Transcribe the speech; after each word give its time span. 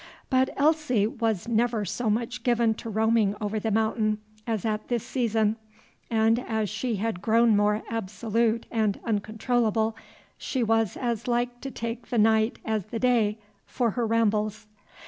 But 0.31 0.49
Elsie 0.57 1.05
was 1.05 1.47
never 1.47 1.85
so 1.85 2.09
much 2.09 2.41
given 2.41 2.73
to 2.73 2.89
roaming 2.89 3.35
over 3.39 3.59
The 3.59 3.69
Mountain 3.69 4.17
as 4.47 4.65
at 4.65 4.87
this 4.87 5.05
season; 5.05 5.57
and 6.09 6.39
as 6.39 6.71
she 6.71 6.95
had 6.95 7.21
grown 7.21 7.55
more 7.55 7.83
absolute 7.87 8.65
and 8.71 8.99
uncontrollable, 9.03 9.95
she 10.39 10.63
was 10.63 10.97
as 10.97 11.27
like 11.27 11.61
to 11.61 11.69
take 11.69 12.09
the 12.09 12.17
night 12.17 12.57
as 12.65 12.87
the 12.87 12.97
day 12.97 13.37
for 13.67 13.91
her 13.91 14.07
rambles. 14.07 14.65